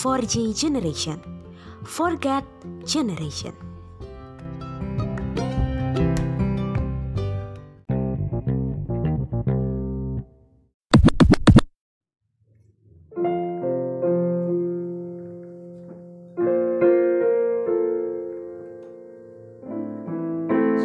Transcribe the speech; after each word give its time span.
4G 0.00 0.56
generation. 0.56 1.20
Forget 1.84 2.40
generation. 2.88 3.52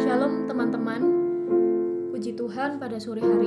Shalom 0.04 0.44
teman-teman 0.44 1.02
Puji 2.12 2.36
Tuhan 2.36 2.76
pada 2.76 3.00
sore 3.00 3.24
hari 3.24 3.45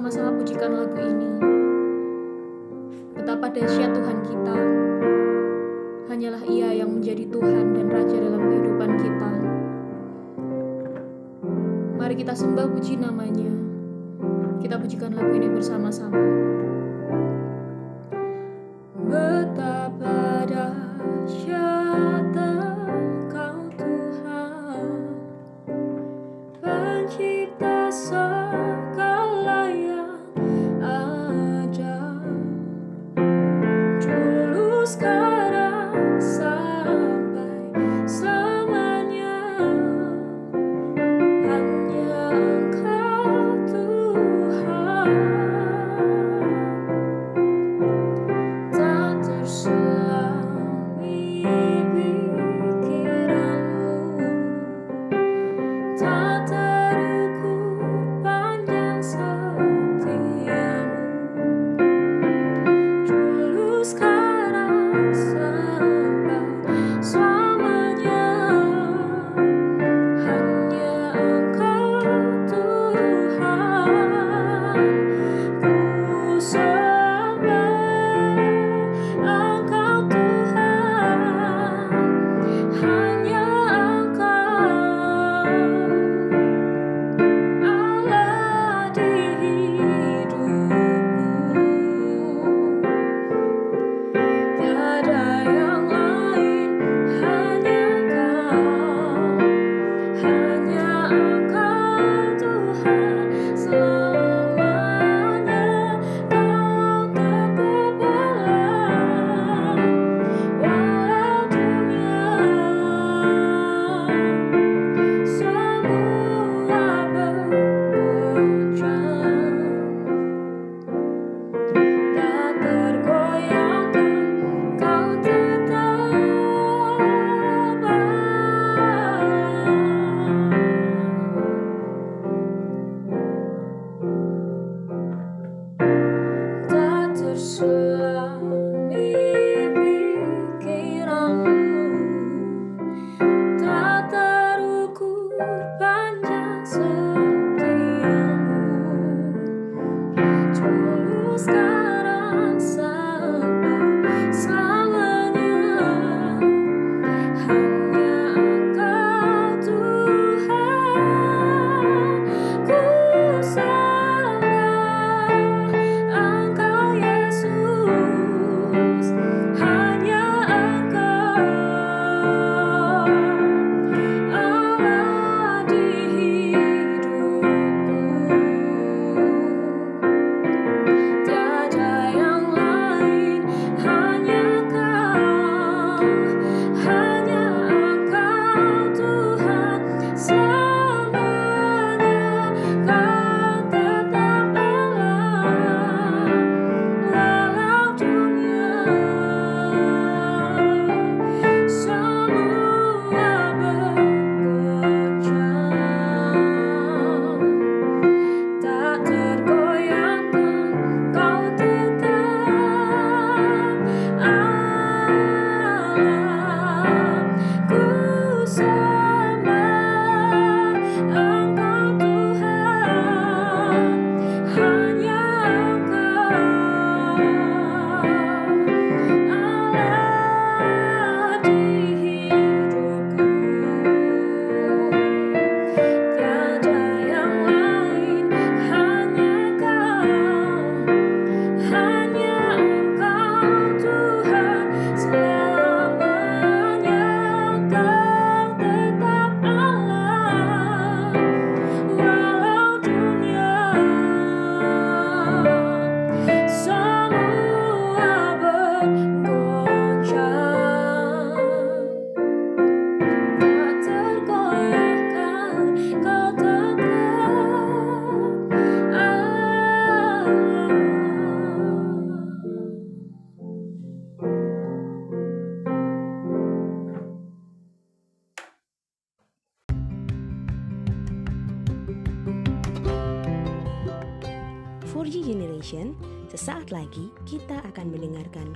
sama-sama 0.00 0.32
pujikan 0.40 0.72
lagu 0.72 0.96
ini. 0.96 1.28
Betapa 3.12 3.52
dahsyat 3.52 3.92
Tuhan 3.92 4.18
kita. 4.24 4.56
Hanyalah 6.08 6.40
ia 6.48 6.72
yang 6.72 6.96
menjadi 6.96 7.28
Tuhan 7.28 7.76
dan 7.76 7.86
Raja 7.92 8.16
dalam 8.16 8.40
kehidupan 8.48 8.90
kita. 8.96 9.30
Mari 12.00 12.16
kita 12.16 12.32
sembah 12.32 12.72
puji 12.72 12.96
namanya. 12.96 13.52
Kita 14.64 14.80
pujikan 14.80 15.12
lagu 15.12 15.36
ini 15.36 15.52
bersama-sama 15.52 16.30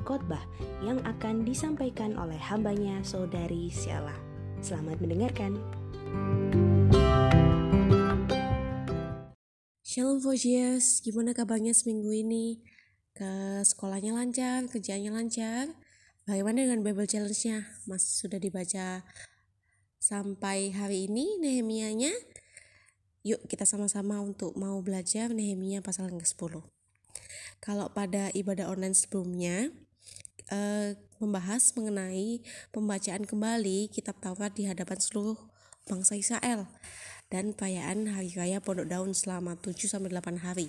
khotbah 0.05 0.45
yang 0.85 1.01
akan 1.09 1.49
disampaikan 1.49 2.13
oleh 2.21 2.37
hambanya 2.37 3.01
saudari 3.01 3.73
Siala. 3.73 4.13
Selamat 4.61 5.01
mendengarkan. 5.01 5.57
Shalom 9.81 10.21
Vojiers, 10.21 11.01
gimana 11.01 11.33
kabarnya 11.33 11.73
seminggu 11.73 12.13
ini? 12.13 12.61
Ke 13.17 13.65
sekolahnya 13.65 14.13
lancar, 14.13 14.69
kerjanya 14.69 15.09
lancar? 15.09 15.73
Bagaimana 16.29 16.69
dengan 16.69 16.85
Bible 16.85 17.09
Challenge-nya? 17.09 17.65
Masih 17.89 18.29
sudah 18.29 18.37
dibaca 18.37 19.01
sampai 19.97 20.73
hari 20.73 21.09
ini 21.09 21.41
Nehemianya? 21.41 22.13
Yuk 23.25 23.49
kita 23.49 23.65
sama-sama 23.65 24.21
untuk 24.21 24.53
mau 24.61 24.77
belajar 24.85 25.33
Nehemia 25.33 25.81
pasal 25.81 26.13
yang 26.13 26.21
ke-10. 26.21 26.61
Kalau 27.65 27.89
pada 27.89 28.29
ibadah 28.37 28.69
online 28.69 28.93
sebelumnya, 28.93 29.73
eh, 30.51 30.99
membahas 31.23 31.73
mengenai 31.79 32.43
pembacaan 32.75 33.25
kembali 33.25 33.89
kitab 33.89 34.21
Taurat 34.21 34.53
di 34.53 34.69
hadapan 34.69 34.99
seluruh 35.01 35.39
bangsa 35.89 36.17
Israel 36.17 36.69
dan 37.33 37.57
perayaan 37.57 38.13
hari 38.13 38.33
raya 38.37 38.59
Pondok 38.61 38.89
Daun 38.89 39.17
selama 39.17 39.57
7-8 39.61 40.45
hari. 40.45 40.69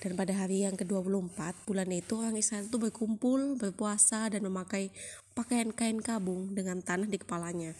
Dan 0.00 0.16
pada 0.16 0.32
hari 0.32 0.64
yang 0.64 0.80
ke-24 0.80 1.68
bulan 1.68 1.92
itu 1.92 2.16
orang 2.16 2.40
Israel 2.40 2.64
itu 2.64 2.80
berkumpul, 2.80 3.60
berpuasa 3.60 4.32
dan 4.32 4.48
memakai 4.48 4.88
pakaian 5.36 5.68
kain 5.76 6.00
kabung 6.00 6.56
dengan 6.56 6.80
tanah 6.80 7.04
di 7.04 7.20
kepalanya. 7.20 7.76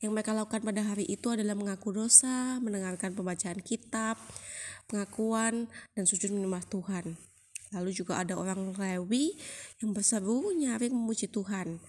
Yang 0.00 0.10
mereka 0.16 0.32
lakukan 0.32 0.64
pada 0.64 0.80
hari 0.80 1.04
itu 1.04 1.32
adalah 1.32 1.52
mengaku 1.52 1.92
dosa, 1.92 2.56
mendengarkan 2.64 3.12
pembacaan 3.12 3.60
kitab, 3.60 4.16
pengakuan, 4.88 5.68
dan 5.92 6.08
sujud 6.08 6.32
menyembah 6.32 6.64
Tuhan. 6.64 7.33
Lalu 7.74 7.90
juga 7.90 8.22
ada 8.22 8.38
orang 8.38 8.72
Lewi 8.78 9.34
yang 9.82 9.90
berseru 9.90 10.54
nyaring 10.54 10.94
memuji 10.94 11.26
Tuhan. 11.26 11.82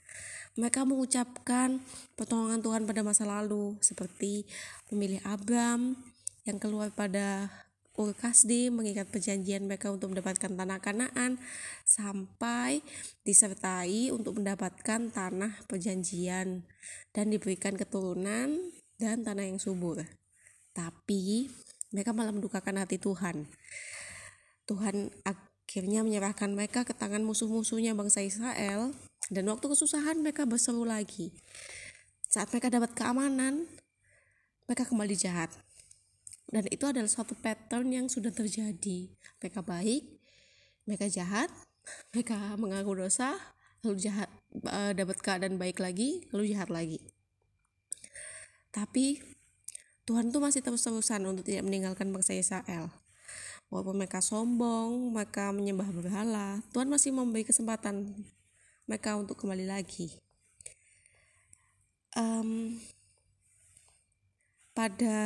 Mereka 0.57 0.87
mengucapkan 0.87 1.83
pertolongan 2.17 2.63
Tuhan 2.63 2.83
pada 2.89 3.05
masa 3.05 3.27
lalu, 3.27 3.75
seperti 3.83 4.47
memilih 4.89 5.21
Abram 5.27 5.93
yang 6.47 6.57
keluar 6.57 6.89
pada 6.95 7.51
Ur 7.95 8.11
Kasdi 8.11 8.67
mengikat 8.67 9.07
perjanjian 9.07 9.71
mereka 9.71 9.87
untuk 9.87 10.11
mendapatkan 10.11 10.51
tanah 10.51 10.83
Kanaan 10.83 11.39
sampai 11.87 12.83
disertai 13.23 14.11
untuk 14.11 14.43
mendapatkan 14.43 15.15
tanah 15.15 15.63
perjanjian 15.63 16.67
dan 17.15 17.25
diberikan 17.31 17.79
keturunan 17.79 18.59
dan 18.99 19.23
tanah 19.23 19.47
yang 19.47 19.63
subur. 19.63 20.03
Tapi 20.75 21.47
mereka 21.95 22.11
malah 22.11 22.35
mendukakan 22.35 22.83
hati 22.83 22.99
Tuhan. 22.99 23.47
Tuhan 24.67 25.15
akhirnya 25.65 26.05
menyerahkan 26.05 26.53
mereka 26.53 26.87
ke 26.87 26.93
tangan 26.95 27.25
musuh-musuhnya 27.25 27.97
bangsa 27.97 28.21
Israel. 28.21 28.93
Dan 29.27 29.49
waktu 29.49 29.65
kesusahan 29.65 30.21
mereka 30.21 30.45
berseru 30.45 30.85
lagi. 30.85 31.33
Saat 32.29 32.53
mereka 32.53 32.69
dapat 32.69 32.93
keamanan, 32.93 33.65
mereka 34.69 34.85
kembali 34.85 35.17
jahat. 35.17 35.49
Dan 36.45 36.69
itu 36.69 36.85
adalah 36.85 37.09
suatu 37.09 37.33
pattern 37.33 37.89
yang 37.89 38.05
sudah 38.05 38.29
terjadi. 38.29 39.09
Mereka 39.41 39.65
baik 39.65 40.15
mereka 40.85 41.09
jahat 41.09 41.49
mereka 42.13 42.37
mengaku 42.57 42.97
dosa 42.97 43.33
lalu 43.81 44.01
jahat 44.01 44.29
uh, 44.65 44.93
dapat 44.93 45.17
keadaan 45.21 45.57
baik 45.57 45.81
lagi 45.81 46.25
lalu 46.33 46.53
jahat 46.53 46.69
lagi. 46.73 47.01
Tapi 48.73 49.21
Tuhan 50.05 50.29
tuh 50.29 50.41
masih 50.41 50.61
terus-terusan 50.61 51.25
untuk 51.25 51.45
tidak 51.45 51.65
meninggalkan 51.65 52.13
bangsa 52.13 52.37
Israel 52.37 52.93
walaupun 53.69 53.97
mereka 53.99 54.19
sombong 54.21 55.13
mereka 55.13 55.49
menyembah 55.51 55.89
berhala 55.91 56.61
Tuhan 56.71 56.89
masih 56.89 57.11
memberi 57.13 57.47
kesempatan 57.47 58.13
mereka 58.85 59.17
untuk 59.17 59.39
kembali 59.41 59.65
lagi 59.65 60.13
um, 62.15 62.79
pada 64.75 65.17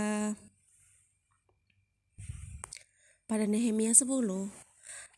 pada 3.30 3.46
Nehemia 3.46 3.94
10 3.94 4.10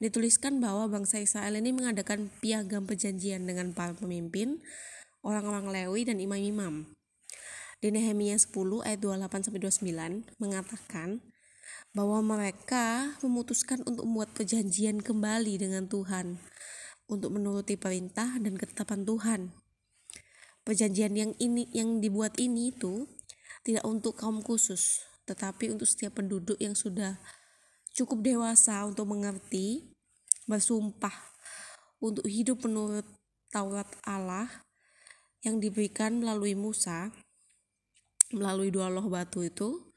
dituliskan 0.03 0.59
bahwa 0.59 0.89
bangsa 0.91 1.21
Israel 1.23 1.55
ini 1.55 1.71
mengadakan 1.71 2.27
piagam 2.41 2.89
perjanjian 2.89 3.45
dengan 3.45 3.71
para 3.71 3.93
pemimpin, 3.93 4.59
orang-orang 5.21 5.69
Lewi 5.69 6.09
dan 6.09 6.17
imam-imam. 6.17 6.89
Di 7.79 7.93
Nehemia 7.93 8.35
10 8.35 8.51
ayat 8.81 8.99
28 8.99 9.45
sampai 9.47 9.61
29 9.61 10.41
mengatakan 10.41 11.21
bahwa 11.91 12.23
mereka 12.23 13.19
memutuskan 13.19 13.83
untuk 13.83 14.07
membuat 14.07 14.31
perjanjian 14.31 15.03
kembali 15.03 15.59
dengan 15.59 15.91
Tuhan 15.91 16.39
untuk 17.11 17.35
menuruti 17.35 17.75
perintah 17.75 18.39
dan 18.39 18.55
ketetapan 18.55 19.03
Tuhan. 19.03 19.41
Perjanjian 20.63 21.13
yang 21.19 21.31
ini 21.35 21.67
yang 21.75 21.99
dibuat 21.99 22.39
ini 22.39 22.71
itu 22.71 23.11
tidak 23.67 23.83
untuk 23.83 24.15
kaum 24.15 24.39
khusus, 24.39 25.03
tetapi 25.27 25.67
untuk 25.75 25.89
setiap 25.89 26.23
penduduk 26.23 26.55
yang 26.63 26.73
sudah 26.77 27.19
cukup 27.91 28.23
dewasa 28.23 28.87
untuk 28.87 29.11
mengerti, 29.11 29.91
bersumpah 30.47 31.13
untuk 31.99 32.23
hidup 32.23 32.63
menurut 32.63 33.03
Taurat 33.51 33.89
Allah 34.07 34.47
yang 35.43 35.59
diberikan 35.59 36.23
melalui 36.23 36.55
Musa, 36.55 37.11
melalui 38.31 38.71
dua 38.71 38.87
loh 38.87 39.11
batu 39.11 39.43
itu, 39.43 39.90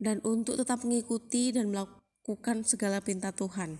dan 0.00 0.24
untuk 0.24 0.56
tetap 0.56 0.82
mengikuti 0.82 1.52
dan 1.52 1.68
melakukan 1.70 2.64
segala 2.64 3.04
perintah 3.04 3.30
Tuhan. 3.36 3.76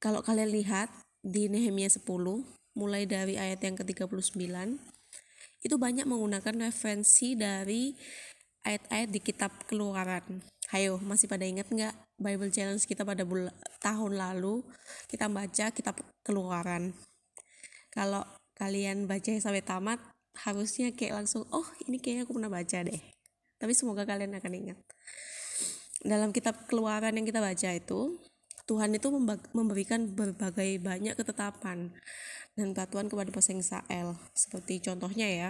Kalau 0.00 0.24
kalian 0.24 0.50
lihat 0.50 0.88
di 1.20 1.52
Nehemia 1.52 1.88
10, 1.88 2.02
mulai 2.74 3.04
dari 3.04 3.36
ayat 3.36 3.60
yang 3.60 3.76
ke-39, 3.76 4.40
itu 5.64 5.76
banyak 5.76 6.04
menggunakan 6.08 6.68
referensi 6.68 7.36
dari 7.36 7.92
ayat-ayat 8.64 9.08
di 9.12 9.20
kitab 9.20 9.52
keluaran 9.68 10.44
Hayo, 10.72 10.96
masih 10.98 11.28
pada 11.28 11.46
ingat 11.46 11.70
nggak 11.70 11.94
Bible 12.16 12.50
Challenge 12.50 12.82
kita 12.82 13.06
pada 13.06 13.22
tahun 13.78 14.12
lalu 14.16 14.64
kita 15.06 15.30
baca 15.30 15.70
kitab 15.70 16.00
keluaran. 16.26 16.96
Kalau 17.94 18.26
kalian 18.58 19.04
baca 19.04 19.28
sampai 19.38 19.62
tamat, 19.62 20.02
harusnya 20.34 20.90
kayak 20.90 21.22
langsung, 21.22 21.46
oh 21.52 21.68
ini 21.84 22.02
kayaknya 22.02 22.26
aku 22.26 22.34
pernah 22.34 22.50
baca 22.50 22.78
deh. 22.80 23.13
Tapi 23.64 23.72
semoga 23.72 24.04
kalian 24.04 24.36
akan 24.36 24.52
ingat. 24.52 24.78
Dalam 26.04 26.36
kitab 26.36 26.68
keluaran 26.68 27.16
yang 27.16 27.24
kita 27.24 27.40
baca 27.40 27.72
itu, 27.72 28.20
Tuhan 28.68 28.92
itu 28.92 29.08
memberikan 29.56 30.04
berbagai 30.12 30.84
banyak 30.84 31.16
ketetapan 31.16 31.96
dan 32.60 32.76
peraturan 32.76 33.08
kepada 33.08 33.32
Israel. 33.32 34.20
Seperti 34.36 34.84
contohnya 34.84 35.24
ya, 35.32 35.48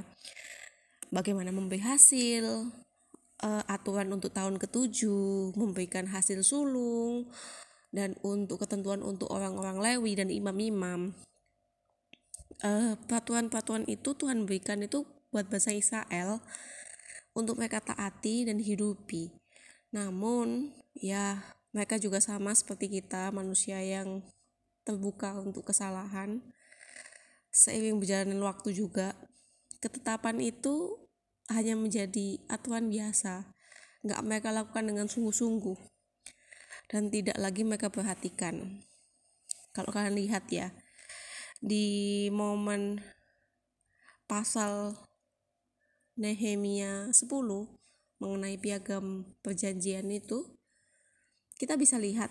bagaimana 1.11 1.51
memberi 1.51 1.83
hasil, 1.83 2.71
uh, 3.43 3.63
aturan 3.67 4.15
untuk 4.15 4.31
tahun 4.31 4.63
ketujuh 4.63 5.59
memberikan 5.59 6.07
hasil 6.07 6.47
sulung 6.47 7.27
dan 7.91 8.15
untuk 8.23 8.63
ketentuan 8.63 9.03
untuk 9.03 9.27
orang-orang 9.35 9.83
Lewi 9.83 10.15
dan 10.15 10.31
imam-imam 10.31 11.19
uh, 12.63 12.95
peraturan-peraturan 13.11 13.91
itu 13.91 14.15
Tuhan 14.15 14.47
berikan 14.47 14.87
itu 14.87 15.03
buat 15.35 15.51
bangsa 15.51 15.75
Israel 15.75 16.39
untuk 17.35 17.59
mereka 17.59 17.83
taati 17.83 18.47
dan 18.47 18.63
hidupi. 18.63 19.31
Namun 19.91 20.71
ya 20.95 21.43
mereka 21.75 21.99
juga 21.99 22.23
sama 22.23 22.55
seperti 22.55 22.89
kita 22.89 23.35
manusia 23.35 23.83
yang 23.83 24.23
terbuka 24.87 25.35
untuk 25.43 25.67
kesalahan 25.67 26.41
seiring 27.55 28.03
berjalannya 28.03 28.43
waktu 28.43 28.75
juga. 28.75 29.15
Ketetapan 29.79 30.43
itu 30.43 30.99
hanya 31.47 31.79
menjadi 31.79 32.43
aturan 32.51 32.91
biasa, 32.91 33.47
nggak 34.03 34.21
mereka 34.27 34.49
lakukan 34.51 34.85
dengan 34.91 35.07
sungguh-sungguh, 35.07 35.79
dan 36.91 37.13
tidak 37.15 37.39
lagi 37.39 37.63
mereka 37.63 37.93
perhatikan. 37.93 38.83
Kalau 39.71 39.95
kalian 39.95 40.19
lihat 40.19 40.51
ya, 40.51 40.75
di 41.63 42.27
momen 42.35 42.99
pasal 44.27 44.97
Nehemia 46.15 47.11
10 47.11 47.27
mengenai 48.23 48.55
piagam 48.55 49.35
perjanjian 49.43 50.07
itu, 50.15 50.47
kita 51.59 51.75
bisa 51.75 51.99
lihat 51.99 52.31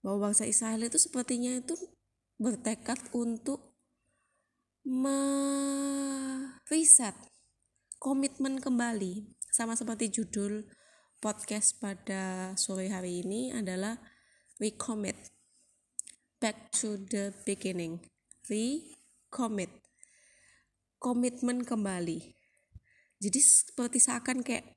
bahwa 0.00 0.32
bangsa 0.32 0.48
Israel 0.48 0.88
itu 0.88 0.96
sepertinya 0.96 1.52
itu 1.60 1.76
bertekad 2.40 2.96
untuk 3.12 3.76
meriset 4.88 5.12
komitmen 8.00 8.60
kembali. 8.60 9.28
Sama 9.52 9.76
seperti 9.76 10.08
judul 10.08 10.64
podcast 11.20 11.76
pada 11.80 12.56
sore 12.56 12.88
hari 12.88 13.20
ini 13.20 13.52
adalah 13.52 14.00
recommit 14.56 15.16
back 16.40 16.72
to 16.72 16.96
the 17.12 17.36
beginning. 17.48 18.00
Recommit. 18.48 19.68
Komitmen 21.00 21.68
kembali 21.68 22.43
jadi 23.24 23.40
seperti 23.40 23.96
seakan 23.96 24.44
kayak 24.44 24.76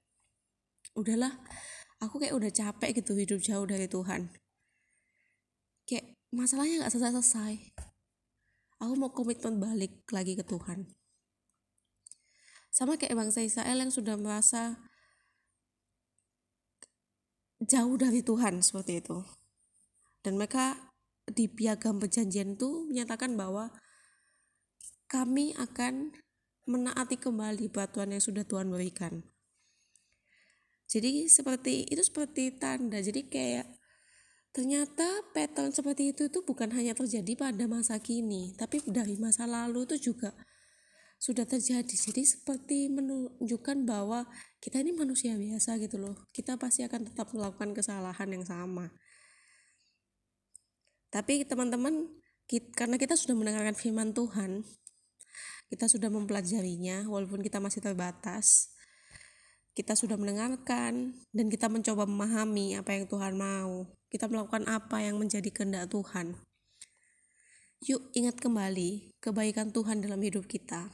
udahlah 0.95 1.35
aku 1.99 2.23
kayak 2.23 2.35
udah 2.39 2.51
capek 2.53 3.03
gitu 3.03 3.19
hidup 3.19 3.43
jauh 3.43 3.67
dari 3.67 3.91
Tuhan. 3.91 4.31
Masalahnya 6.27 6.83
nggak 6.83 6.91
selesai-selesai. 6.91 7.53
Aku 8.83 8.93
mau 8.99 9.15
komitmen 9.15 9.63
balik 9.63 10.03
lagi 10.11 10.35
ke 10.35 10.43
Tuhan. 10.43 10.91
Sama 12.67 12.99
kayak 12.99 13.15
bangsa 13.15 13.47
Israel 13.47 13.79
yang 13.79 13.89
sudah 13.95 14.19
merasa 14.19 14.75
jauh 17.63 17.95
dari 17.95 18.19
Tuhan 18.19 18.59
seperti 18.59 18.99
itu. 18.99 19.23
Dan 20.19 20.35
mereka 20.35 20.91
di 21.31 21.47
piagam 21.47 21.95
perjanjian 21.95 22.59
itu 22.59 22.91
menyatakan 22.91 23.39
bahwa 23.39 23.71
kami 25.07 25.55
akan 25.55 26.11
menaati 26.67 27.15
kembali 27.15 27.71
batuan 27.71 28.11
yang 28.11 28.21
sudah 28.21 28.43
Tuhan 28.43 28.67
berikan. 28.67 29.23
Jadi 30.87 31.27
seperti 31.27 31.87
itu 31.87 32.03
seperti 32.03 32.55
tanda. 32.55 32.99
Jadi 32.99 33.27
kayak 33.27 33.67
ternyata 34.55 35.05
pattern 35.35 35.71
seperti 35.71 36.15
itu 36.15 36.27
itu 36.31 36.39
bukan 36.43 36.71
hanya 36.75 36.95
terjadi 36.95 37.35
pada 37.35 37.67
masa 37.67 37.99
kini, 37.99 38.55
tapi 38.55 38.83
dari 38.87 39.19
masa 39.19 39.47
lalu 39.47 39.83
itu 39.87 40.11
juga 40.11 40.31
sudah 41.19 41.43
terjadi. 41.43 41.91
Jadi 41.91 42.23
seperti 42.23 42.87
menunjukkan 42.87 43.83
bahwa 43.83 44.27
kita 44.63 44.79
ini 44.79 44.95
manusia 44.95 45.35
biasa 45.35 45.75
gitu 45.81 45.99
loh. 45.99 46.15
Kita 46.31 46.55
pasti 46.55 46.85
akan 46.85 47.11
tetap 47.11 47.33
melakukan 47.35 47.75
kesalahan 47.75 48.29
yang 48.31 48.45
sama. 48.47 48.93
Tapi 51.07 51.47
teman-teman, 51.47 52.07
karena 52.75 52.95
kita 52.99 53.15
sudah 53.15 53.35
mendengarkan 53.35 53.75
firman 53.75 54.11
Tuhan, 54.11 54.63
kita 55.67 55.91
sudah 55.91 56.07
mempelajarinya 56.07 57.07
walaupun 57.11 57.43
kita 57.43 57.59
masih 57.59 57.83
terbatas. 57.83 58.71
Kita 59.75 59.93
sudah 59.93 60.17
mendengarkan 60.17 61.13
dan 61.29 61.45
kita 61.53 61.69
mencoba 61.69 62.09
memahami 62.09 62.73
apa 62.79 62.97
yang 62.97 63.05
Tuhan 63.05 63.37
mau. 63.37 63.85
Kita 64.09 64.25
melakukan 64.25 64.65
apa 64.65 65.03
yang 65.03 65.19
menjadi 65.21 65.51
kehendak 65.53 65.91
Tuhan. 65.93 66.39
Yuk 67.85 68.09
ingat 68.17 68.41
kembali 68.41 69.13
kebaikan 69.21 69.69
Tuhan 69.69 70.01
dalam 70.01 70.17
hidup 70.17 70.49
kita. 70.49 70.89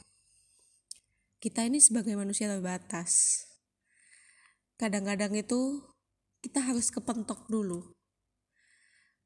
Kita 1.40 1.64
ini 1.64 1.80
sebagai 1.80 2.18
manusia 2.20 2.52
terbatas. 2.52 3.44
Kadang-kadang 4.76 5.32
itu 5.38 5.80
kita 6.44 6.60
harus 6.60 6.92
kepentok 6.92 7.48
dulu 7.48 7.96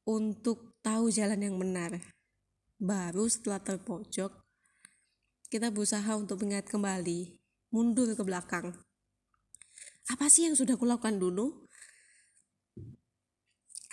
untuk 0.06 0.78
tahu 0.86 1.10
jalan 1.10 1.42
yang 1.42 1.58
benar. 1.58 1.98
Baru 2.78 3.26
setelah 3.26 3.58
terpojok 3.58 4.47
kita 5.48 5.72
berusaha 5.72 6.12
untuk 6.20 6.44
mengingat 6.44 6.68
kembali, 6.68 7.40
mundur 7.72 8.12
ke 8.12 8.24
belakang. 8.24 8.76
Apa 10.12 10.28
sih 10.28 10.48
yang 10.48 10.56
sudah 10.56 10.76
kulakukan 10.76 11.20
dulu? 11.20 11.68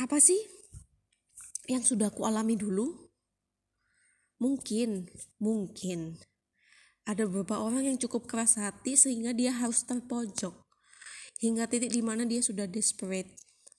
Apa 0.02 0.18
sih 0.18 0.38
yang 1.70 1.86
sudah 1.86 2.10
kualami 2.10 2.58
dulu? 2.58 3.06
Mungkin, 4.42 5.06
mungkin 5.38 6.18
ada 7.06 7.28
beberapa 7.28 7.62
orang 7.62 7.86
yang 7.86 7.98
cukup 8.00 8.26
keras 8.26 8.58
hati 8.58 8.98
sehingga 8.98 9.30
dia 9.30 9.54
harus 9.54 9.86
terpojok 9.86 10.64
hingga 11.38 11.68
titik 11.68 11.92
di 11.92 12.00
mana 12.00 12.24
dia 12.24 12.40
sudah 12.40 12.64
desperate, 12.64 13.30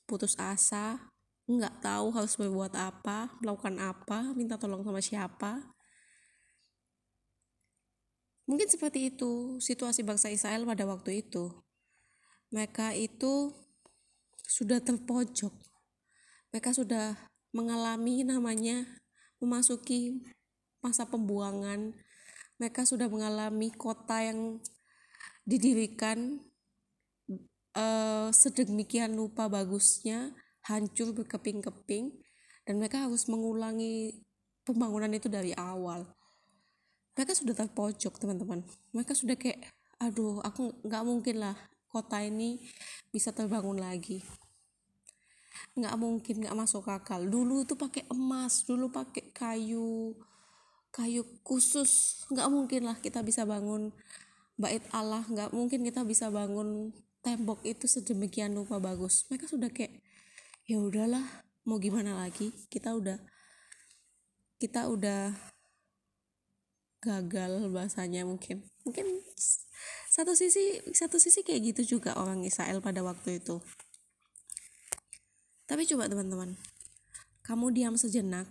putus 0.06 0.38
asa, 0.38 1.12
nggak 1.50 1.82
tahu 1.82 2.14
harus 2.14 2.38
berbuat 2.38 2.74
apa, 2.78 3.34
melakukan 3.42 3.78
apa, 3.82 4.32
minta 4.38 4.56
tolong 4.56 4.86
sama 4.86 5.02
siapa. 5.02 5.75
Mungkin 8.46 8.70
seperti 8.70 9.10
itu 9.10 9.58
situasi 9.58 10.06
bangsa 10.06 10.30
Israel 10.30 10.70
pada 10.70 10.86
waktu 10.86 11.26
itu. 11.26 11.50
Mereka 12.54 12.94
itu 12.94 13.50
sudah 14.46 14.78
terpojok. 14.78 15.50
Mereka 16.54 16.72
sudah 16.78 17.18
mengalami 17.50 18.22
namanya 18.22 18.86
memasuki 19.42 20.22
masa 20.78 21.10
pembuangan. 21.10 21.98
Mereka 22.62 22.86
sudah 22.86 23.10
mengalami 23.10 23.74
kota 23.74 24.22
yang 24.22 24.62
didirikan 25.44 26.40
uh, 27.74 28.30
sedemikian 28.30 29.18
lupa 29.18 29.50
bagusnya, 29.50 30.32
hancur 30.70 31.18
berkeping-keping, 31.18 32.14
dan 32.64 32.74
mereka 32.78 33.10
harus 33.10 33.26
mengulangi 33.26 34.22
pembangunan 34.64 35.12
itu 35.12 35.28
dari 35.28 35.52
awal 35.58 36.15
mereka 37.16 37.32
sudah 37.32 37.56
terpojok 37.56 38.20
teman-teman. 38.20 38.62
Mereka 38.92 39.16
sudah 39.16 39.40
kayak 39.40 39.72
aduh 40.04 40.44
aku 40.44 40.76
nggak 40.84 41.04
mungkin 41.08 41.40
lah 41.40 41.56
kota 41.88 42.20
ini 42.20 42.60
bisa 43.10 43.32
terbangun 43.32 43.80
lagi. 43.80 44.20
Nggak 45.80 45.96
mungkin 45.96 46.36
nggak 46.44 46.56
masuk 46.60 46.92
akal. 46.92 47.24
Dulu 47.24 47.64
itu 47.64 47.80
pakai 47.80 48.04
emas 48.12 48.68
dulu 48.68 48.92
pakai 48.92 49.32
kayu 49.32 50.12
kayu 50.92 51.24
khusus. 51.48 52.24
Nggak 52.28 52.52
mungkin 52.52 52.82
lah 52.84 53.00
kita 53.00 53.24
bisa 53.24 53.48
bangun 53.48 53.96
bait 54.60 54.84
Allah. 54.92 55.24
Nggak 55.24 55.56
mungkin 55.56 55.88
kita 55.88 56.04
bisa 56.04 56.28
bangun 56.28 56.92
tembok 57.24 57.64
itu 57.64 57.88
sedemikian 57.88 58.52
lupa 58.52 58.84
bagus. 58.84 59.24
Mereka 59.32 59.48
sudah 59.48 59.72
kayak 59.72 60.04
ya 60.68 60.84
udahlah 60.84 61.24
mau 61.64 61.80
gimana 61.80 62.20
lagi? 62.20 62.52
Kita 62.68 62.92
udah 62.92 63.16
kita 64.60 64.92
udah 64.92 65.55
gagal 67.06 67.70
bahasanya 67.70 68.26
mungkin. 68.26 68.66
Mungkin 68.82 69.22
satu 70.10 70.34
sisi 70.34 70.82
satu 70.90 71.22
sisi 71.22 71.46
kayak 71.46 71.78
gitu 71.78 72.02
juga 72.02 72.18
orang 72.18 72.42
Israel 72.42 72.82
pada 72.82 73.06
waktu 73.06 73.38
itu. 73.38 73.62
Tapi 75.70 75.86
coba 75.86 76.10
teman-teman 76.10 76.58
kamu 77.46 77.66
diam 77.78 77.94
sejenak 77.94 78.50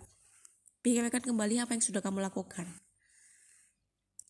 pikirkan 0.86 1.18
kembali 1.18 1.58
apa 1.58 1.74
yang 1.74 1.82
sudah 1.82 1.98
kamu 1.98 2.22
lakukan. 2.22 2.70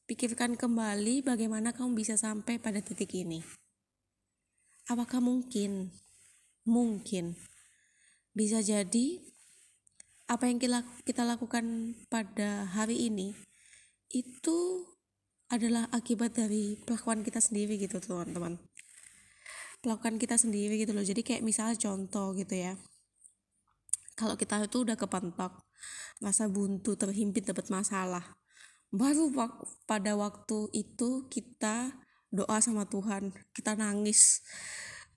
Pikirkan 0.09 0.57
kembali 0.57 1.25
bagaimana 1.25 1.77
kamu 1.77 1.97
bisa 1.97 2.17
sampai 2.17 2.57
pada 2.57 2.81
titik 2.81 3.13
ini. 3.13 3.45
Apakah 4.89 5.21
mungkin 5.21 5.93
mungkin 6.65 7.37
bisa 8.33 8.65
jadi 8.65 9.21
apa 10.25 10.49
yang 10.49 10.57
kita 11.05 11.23
lakukan 11.25 11.97
pada 12.09 12.65
hari 12.73 13.13
ini 13.13 13.37
itu 14.15 14.87
adalah 15.51 15.91
akibat 15.91 16.39
dari 16.39 16.79
pelakuan 16.87 17.27
kita 17.27 17.43
sendiri 17.43 17.77
gitu 17.77 17.99
teman-teman. 17.99 18.57
Pelakuan 19.83 20.17
kita 20.17 20.39
sendiri 20.41 20.81
gitu 20.81 20.97
loh. 20.97 21.05
Jadi 21.05 21.21
kayak 21.21 21.45
misalnya 21.45 21.77
contoh 21.77 22.33
gitu 22.39 22.55
ya. 22.57 22.79
Kalau 24.15 24.39
kita 24.39 24.63
itu 24.65 24.87
udah 24.87 24.95
kepentok 24.95 25.67
masa 26.23 26.47
buntu 26.47 26.95
terhimpit 26.95 27.51
dapat 27.51 27.69
masalah. 27.69 28.39
Baru 28.95 29.35
wak 29.35 29.67
pada 29.91 30.15
waktu 30.15 30.71
itu 30.71 31.27
kita 31.27 31.93
doa 32.31 32.59
sama 32.63 32.87
Tuhan 32.87 33.35
kita 33.53 33.75
nangis. 33.75 34.47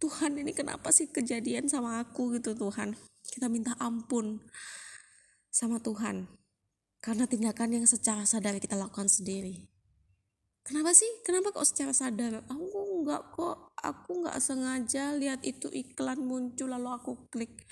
Tuhan 0.01 0.38
ini 0.38 0.54
kenapa 0.54 0.94
sih 0.94 1.10
kejadian 1.10 1.70
sama 1.70 2.01
aku? 2.01 2.38
gitu 2.38 2.58
Tuhan. 2.58 2.98
Kita 3.30 3.50
minta 3.50 3.77
ampun 3.77 4.42
sama 5.54 5.82
Tuhan 5.82 6.30
karena 7.08 7.24
tindakan 7.24 7.72
yang 7.72 7.86
secara 7.88 8.28
sadar 8.28 8.60
kita 8.60 8.76
lakukan 8.76 9.08
sendiri. 9.08 9.64
Kenapa 10.68 10.92
sih? 10.92 11.08
Kenapa 11.24 11.56
kok 11.56 11.64
secara 11.64 11.96
sadar? 11.96 12.44
Aku 12.52 13.08
nggak 13.08 13.32
kok, 13.32 13.72
aku 13.80 14.28
nggak 14.28 14.36
sengaja 14.44 15.16
lihat 15.16 15.40
itu 15.48 15.72
iklan 15.72 16.20
muncul 16.20 16.68
lalu 16.68 16.92
aku 16.92 17.32
klik. 17.32 17.64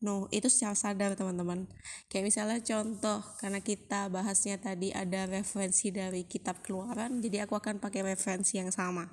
No, 0.00 0.24
itu 0.32 0.48
secara 0.48 0.72
sadar 0.72 1.12
teman-teman. 1.12 1.68
Kayak 2.08 2.32
misalnya 2.32 2.58
contoh, 2.64 3.20
karena 3.36 3.60
kita 3.60 4.08
bahasnya 4.08 4.56
tadi 4.56 4.88
ada 4.88 5.28
referensi 5.28 5.92
dari 5.92 6.24
kitab 6.24 6.64
keluaran, 6.64 7.20
jadi 7.20 7.44
aku 7.44 7.60
akan 7.60 7.76
pakai 7.76 8.16
referensi 8.16 8.56
yang 8.56 8.72
sama. 8.72 9.04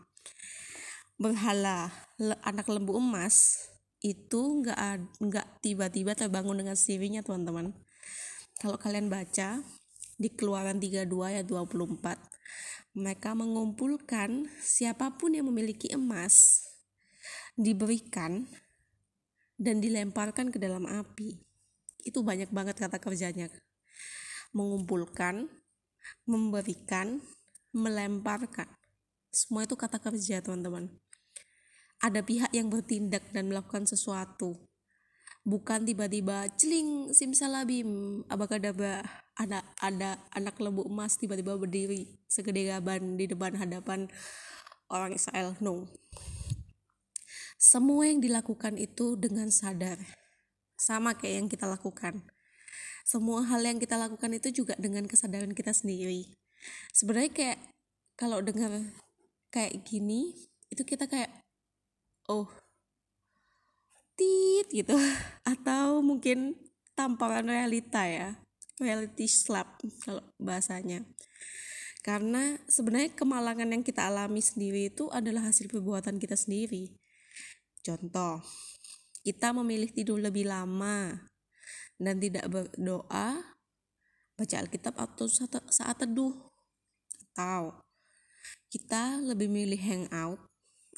Berhala 1.20 1.92
le, 2.16 2.40
anak 2.48 2.72
lembu 2.72 2.96
emas 2.96 3.68
itu 4.00 4.64
nggak 4.64 5.20
nggak 5.20 5.48
tiba-tiba 5.60 6.16
terbangun 6.16 6.64
dengan 6.64 6.80
sirinya 6.80 7.20
teman-teman 7.20 7.76
kalau 8.60 8.76
kalian 8.76 9.08
baca 9.08 9.64
di 10.20 10.30
keluaran 10.36 10.84
32 10.84 11.08
ayat 11.24 11.48
24 11.48 11.96
mereka 13.00 13.32
mengumpulkan 13.32 14.52
siapa 14.60 15.16
pun 15.16 15.32
yang 15.32 15.48
memiliki 15.48 15.88
emas 15.96 16.68
diberikan 17.56 18.44
dan 19.60 19.84
dilemparkan 19.84 20.52
ke 20.52 20.60
dalam 20.60 20.88
api. 20.88 21.40
Itu 22.04 22.24
banyak 22.24 22.52
banget 22.52 22.80
kata 22.80 23.00
kerjanya. 23.00 23.52
Mengumpulkan 24.56 25.48
memberikan 26.28 27.24
melemparkan. 27.76 28.68
Semua 29.30 29.64
itu 29.64 29.76
kata 29.80 30.02
kerja 30.02 30.44
teman-teman. 30.44 30.90
Ada 32.00 32.24
pihak 32.24 32.52
yang 32.56 32.72
bertindak 32.72 33.30
dan 33.36 33.52
melakukan 33.52 33.86
sesuatu 33.86 34.69
bukan 35.50 35.82
tiba-tiba 35.84 36.46
celing 36.54 37.10
simsalabim. 37.10 38.22
Abakadabra 38.30 39.02
ada 39.34 39.66
ada 39.82 40.22
anak 40.38 40.62
lembu 40.62 40.86
emas 40.86 41.18
tiba-tiba 41.18 41.58
berdiri 41.58 42.22
segede 42.30 42.70
gaban 42.70 43.18
di 43.18 43.26
depan 43.26 43.58
hadapan 43.58 44.06
orang 44.94 45.18
Israel? 45.18 45.58
No. 45.58 45.90
Semua 47.60 48.08
yang 48.08 48.22
dilakukan 48.22 48.78
itu 48.78 49.18
dengan 49.18 49.50
sadar. 49.50 50.00
Sama 50.80 51.18
kayak 51.18 51.36
yang 51.44 51.48
kita 51.52 51.68
lakukan. 51.68 52.24
Semua 53.04 53.44
hal 53.44 53.66
yang 53.66 53.82
kita 53.82 53.98
lakukan 53.98 54.32
itu 54.38 54.64
juga 54.64 54.78
dengan 54.80 55.04
kesadaran 55.10 55.52
kita 55.52 55.74
sendiri. 55.74 56.30
Sebenarnya 56.94 57.32
kayak 57.34 57.60
kalau 58.16 58.40
dengar 58.40 58.70
kayak 59.50 59.82
gini 59.82 60.38
itu 60.70 60.86
kita 60.86 61.10
kayak 61.10 61.34
oh 62.30 62.46
tit 64.20 64.68
gitu. 64.68 65.00
Atau 65.52 66.04
mungkin 66.04 66.60
tamparan 67.00 67.48
realita 67.48 68.04
ya. 68.04 68.36
Reality 68.76 69.32
slap 69.32 69.80
kalau 70.04 70.24
bahasanya. 70.36 71.08
Karena 72.04 72.56
sebenarnya 72.68 73.12
kemalangan 73.16 73.72
yang 73.72 73.84
kita 73.84 74.08
alami 74.08 74.40
sendiri 74.40 74.92
itu 74.92 75.12
adalah 75.12 75.52
hasil 75.52 75.68
perbuatan 75.72 76.20
kita 76.20 76.36
sendiri. 76.36 76.96
Contoh 77.84 78.44
kita 79.24 79.52
memilih 79.52 79.92
tidur 79.92 80.20
lebih 80.20 80.48
lama 80.48 81.28
dan 82.00 82.16
tidak 82.24 82.48
berdoa 82.48 83.60
baca 84.40 84.56
Alkitab 84.64 84.96
atau 84.96 85.28
saat 85.68 85.96
teduh. 86.00 86.32
Atau 87.36 87.84
kita 88.72 89.20
lebih 89.20 89.52
milih 89.52 89.80
hangout 89.84 90.40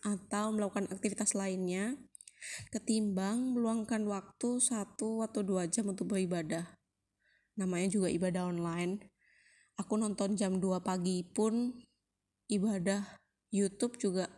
atau 0.05 0.53
melakukan 0.53 0.89
aktivitas 0.93 1.33
lainnya 1.33 1.97
ketimbang 2.73 3.53
meluangkan 3.53 4.05
waktu 4.09 4.57
satu 4.57 5.21
atau 5.25 5.41
dua 5.45 5.69
jam 5.69 5.89
untuk 5.89 6.09
beribadah 6.11 6.77
namanya 7.55 7.91
juga 7.91 8.07
ibadah 8.09 8.49
online 8.49 9.11
aku 9.81 9.97
nonton 9.97 10.37
jam 10.37 10.61
2 10.61 10.85
pagi 10.85 11.25
pun 11.25 11.73
ibadah 12.51 13.01
YouTube 13.49 13.97
juga 13.97 14.29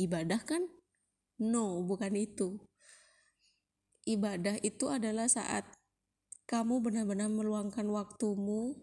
ibadah 0.00 0.42
kan? 0.42 0.66
No, 1.40 1.80
bukan 1.86 2.18
itu. 2.18 2.58
Ibadah 4.04 4.58
itu 4.66 4.90
adalah 4.90 5.30
saat 5.30 5.64
kamu 6.50 6.82
benar-benar 6.82 7.30
meluangkan 7.30 7.86
waktumu 7.88 8.74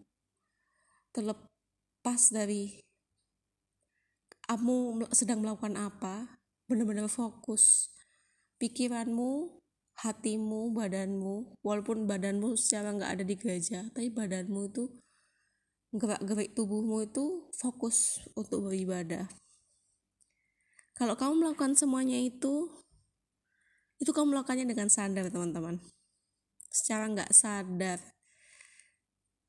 terlepas 1.12 2.32
dari 2.32 2.80
kamu 4.48 5.04
sedang 5.12 5.44
melakukan 5.44 5.76
apa, 5.76 6.40
benar-benar 6.64 7.12
fokus 7.12 7.92
pikiranmu, 8.58 9.62
hatimu, 9.98 10.74
badanmu, 10.74 11.58
walaupun 11.62 12.06
badanmu 12.06 12.54
secara 12.54 12.94
nggak 12.94 13.12
ada 13.18 13.24
di 13.26 13.34
gereja, 13.34 13.86
tapi 13.90 14.10
badanmu 14.10 14.70
itu 14.70 14.84
gerak-gerik 15.94 16.52
tubuhmu 16.52 17.08
itu 17.08 17.48
fokus 17.56 18.20
untuk 18.36 18.68
beribadah. 18.68 19.26
Kalau 20.98 21.14
kamu 21.14 21.46
melakukan 21.46 21.78
semuanya 21.78 22.18
itu, 22.18 22.66
itu 23.98 24.10
kamu 24.10 24.34
melakukannya 24.34 24.66
dengan 24.66 24.90
sadar 24.90 25.30
teman-teman. 25.30 25.78
Secara 26.70 27.06
nggak 27.10 27.30
sadar, 27.34 27.98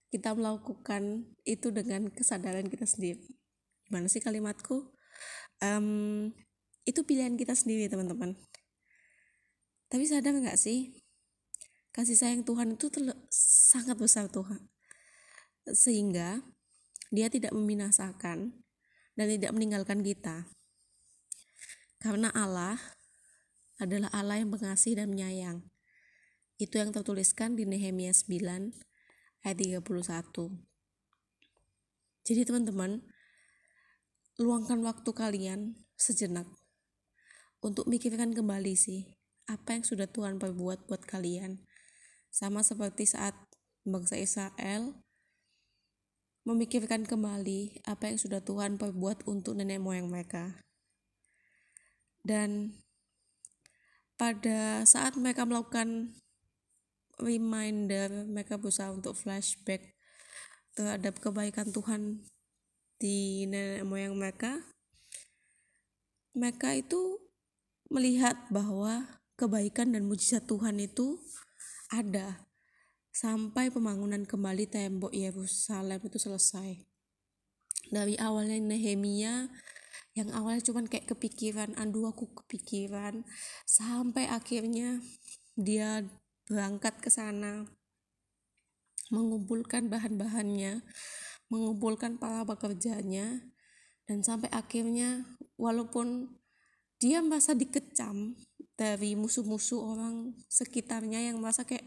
kita 0.10 0.34
melakukan 0.34 1.30
itu 1.46 1.70
dengan 1.70 2.10
kesadaran 2.10 2.66
kita 2.66 2.86
sendiri. 2.86 3.22
Gimana 3.86 4.10
sih 4.10 4.22
kalimatku? 4.22 4.94
Um, 5.62 6.30
itu 6.86 7.06
pilihan 7.06 7.38
kita 7.38 7.54
sendiri 7.54 7.86
teman-teman. 7.90 8.34
Tapi 9.90 10.06
sadar 10.06 10.38
nggak 10.38 10.58
sih? 10.58 10.94
Kasih 11.90 12.14
sayang 12.14 12.46
Tuhan 12.46 12.78
itu 12.78 12.94
sangat 13.34 13.98
besar 13.98 14.30
Tuhan 14.30 14.70
sehingga 15.66 16.42
dia 17.10 17.30
tidak 17.30 17.54
membinasakan 17.54 18.54
dan 19.18 19.28
tidak 19.28 19.52
meninggalkan 19.52 20.06
kita. 20.06 20.46
Karena 21.98 22.30
Allah 22.32 22.78
adalah 23.82 24.14
Allah 24.14 24.40
yang 24.40 24.54
pengasih 24.54 24.96
dan 24.96 25.10
menyayang. 25.10 25.66
Itu 26.62 26.78
yang 26.78 26.94
tertuliskan 26.94 27.58
di 27.58 27.66
Nehemia 27.66 28.14
9 28.14 28.30
ayat 29.44 29.58
31. 29.58 29.84
Jadi 32.30 32.42
teman-teman, 32.46 33.02
luangkan 34.38 34.80
waktu 34.86 35.10
kalian 35.12 35.76
sejenak 35.98 36.48
untuk 37.60 37.90
mikirkan 37.90 38.32
kembali 38.32 38.78
sih 38.78 39.19
apa 39.50 39.74
yang 39.74 39.84
sudah 39.84 40.06
Tuhan 40.06 40.38
perbuat 40.38 40.86
buat 40.86 41.02
kalian. 41.10 41.66
Sama 42.30 42.62
seperti 42.62 43.10
saat 43.10 43.34
bangsa 43.82 44.22
Israel 44.22 44.94
memikirkan 46.46 47.04
kembali 47.04 47.82
apa 47.90 48.14
yang 48.14 48.22
sudah 48.22 48.46
Tuhan 48.46 48.78
perbuat 48.78 49.26
untuk 49.26 49.58
nenek 49.58 49.82
moyang 49.82 50.08
mereka. 50.08 50.62
Dan 52.22 52.78
pada 54.14 54.86
saat 54.86 55.18
mereka 55.18 55.50
melakukan 55.50 56.14
reminder, 57.18 58.30
mereka 58.30 58.62
berusaha 58.62 58.94
untuk 58.94 59.18
flashback 59.18 59.98
terhadap 60.78 61.18
kebaikan 61.20 61.74
Tuhan 61.74 62.24
di 63.02 63.50
nenek 63.50 63.84
moyang 63.84 64.16
mereka. 64.16 64.62
Mereka 66.38 66.78
itu 66.78 67.20
melihat 67.90 68.38
bahwa 68.54 69.19
kebaikan 69.40 69.96
dan 69.96 70.04
mujizat 70.04 70.44
Tuhan 70.44 70.76
itu 70.84 71.16
ada 71.96 72.44
sampai 73.16 73.72
pembangunan 73.72 74.28
kembali 74.28 74.68
tembok 74.68 75.16
Yerusalem 75.16 76.04
itu 76.04 76.20
selesai. 76.20 76.84
Dari 77.88 78.20
awalnya 78.20 78.60
Nehemia 78.60 79.48
yang 80.14 80.36
awalnya 80.36 80.68
cuman 80.68 80.92
kayak 80.92 81.16
kepikiran, 81.16 81.80
aduh 81.80 82.12
aku 82.12 82.28
kepikiran, 82.44 83.24
sampai 83.64 84.28
akhirnya 84.28 85.00
dia 85.56 86.04
berangkat 86.52 87.00
ke 87.00 87.08
sana 87.08 87.64
mengumpulkan 89.10 89.90
bahan-bahannya, 89.90 90.86
mengumpulkan 91.50 92.22
para 92.22 92.46
pekerjanya, 92.46 93.42
dan 94.06 94.22
sampai 94.22 94.50
akhirnya 94.54 95.26
walaupun 95.58 96.30
dia 97.02 97.22
merasa 97.26 97.58
dikecam 97.58 98.38
dari 98.80 99.12
musuh-musuh 99.20 99.84
orang 99.84 100.32
sekitarnya 100.48 101.20
yang 101.20 101.44
merasa 101.44 101.68
kayak 101.68 101.84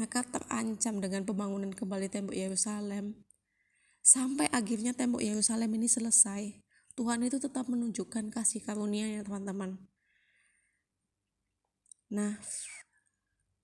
mereka 0.00 0.24
terancam 0.24 0.96
dengan 0.96 1.28
pembangunan 1.28 1.68
kembali 1.68 2.08
tembok 2.08 2.32
Yerusalem. 2.32 3.12
Sampai 4.00 4.48
akhirnya 4.48 4.96
tembok 4.96 5.20
Yerusalem 5.20 5.68
ini 5.76 5.84
selesai, 5.84 6.56
Tuhan 6.96 7.20
itu 7.28 7.36
tetap 7.36 7.68
menunjukkan 7.68 8.32
kasih 8.32 8.64
karunia 8.64 9.04
ya 9.04 9.20
teman-teman. 9.20 9.76
Nah, 12.08 12.40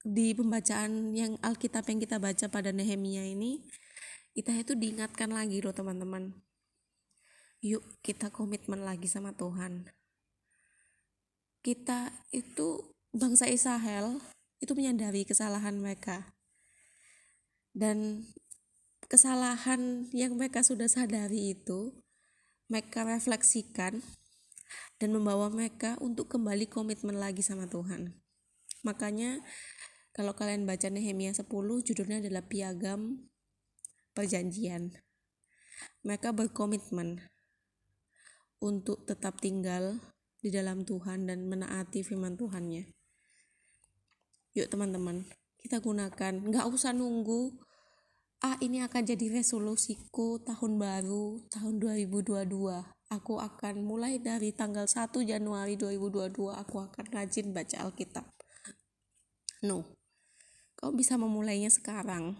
di 0.05 0.37
pembacaan 0.37 1.17
yang 1.17 1.41
Alkitab 1.41 1.89
yang 1.89 1.99
kita 2.05 2.21
baca 2.21 2.47
pada 2.53 2.77
Nehemia 2.77 3.25
ini, 3.25 3.65
kita 4.37 4.53
itu 4.53 4.77
diingatkan 4.77 5.33
lagi 5.33 5.65
loh 5.65 5.73
teman-teman. 5.73 6.37
Yuk 7.65 7.81
kita 8.05 8.29
komitmen 8.29 8.85
lagi 8.85 9.09
sama 9.09 9.33
Tuhan 9.33 9.95
kita 11.66 12.14
itu 12.31 12.94
bangsa 13.11 13.50
Israel 13.50 14.22
itu 14.62 14.70
menyadari 14.79 15.26
kesalahan 15.26 15.83
mereka. 15.83 16.31
Dan 17.74 18.22
kesalahan 19.11 20.07
yang 20.14 20.38
mereka 20.38 20.62
sudah 20.62 20.87
sadari 20.87 21.59
itu 21.59 21.90
mereka 22.70 23.02
refleksikan 23.02 23.98
dan 25.02 25.11
membawa 25.11 25.50
mereka 25.50 25.98
untuk 25.98 26.31
kembali 26.31 26.70
komitmen 26.70 27.18
lagi 27.18 27.42
sama 27.42 27.66
Tuhan. 27.66 28.14
Makanya 28.87 29.42
kalau 30.14 30.38
kalian 30.38 30.70
baca 30.70 30.87
Nehemia 30.87 31.35
10 31.35 31.50
judulnya 31.83 32.22
adalah 32.22 32.46
piagam 32.46 33.26
perjanjian. 34.14 34.94
Mereka 36.07 36.31
berkomitmen 36.31 37.26
untuk 38.62 39.02
tetap 39.02 39.42
tinggal 39.42 39.98
di 40.40 40.53
dalam 40.53 40.85
Tuhan 40.85 41.27
dan 41.27 41.49
menaati 41.49 42.05
firman 42.05 42.37
Tuhannya. 42.37 42.87
Yuk 44.57 44.68
teman-teman, 44.72 45.29
kita 45.61 45.85
gunakan. 45.85 46.33
Nggak 46.40 46.66
usah 46.72 46.96
nunggu, 46.96 47.53
ah 48.40 48.57
ini 48.64 48.81
akan 48.81 49.03
jadi 49.05 49.29
resolusiku 49.42 50.40
tahun 50.40 50.81
baru, 50.81 51.44
tahun 51.53 51.83
2022. 51.83 52.49
Aku 53.07 53.38
akan 53.38 53.75
mulai 53.87 54.18
dari 54.18 54.51
tanggal 54.51 54.88
1 54.90 55.22
Januari 55.22 55.79
2022, 55.79 56.55
aku 56.57 56.77
akan 56.83 57.05
rajin 57.14 57.55
baca 57.55 57.87
Alkitab. 57.87 58.27
No, 59.62 59.87
kau 60.75 60.90
bisa 60.90 61.14
memulainya 61.14 61.70
sekarang. 61.70 62.38